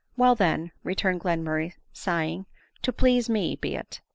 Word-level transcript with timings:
"Well 0.17 0.33
then," 0.33 0.71
returned 0.83 1.19
Glenmurray, 1.21 1.73
sighing," 1.93 2.47
to 2.81 2.91
please 2.91 3.29
me, 3.29 3.55
be 3.55 3.75
it. 3.75 4.01